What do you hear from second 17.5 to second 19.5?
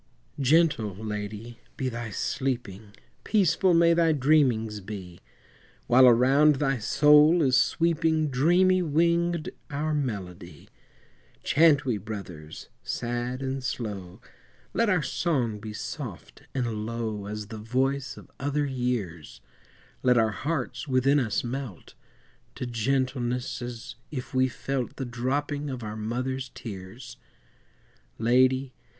voice of other years,